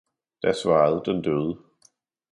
[0.43, 1.57] Da svarede den døde.